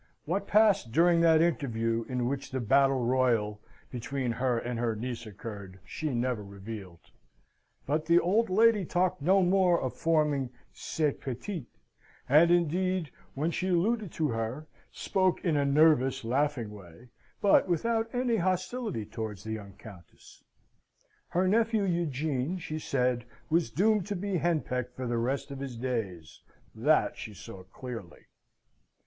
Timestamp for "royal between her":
3.05-4.57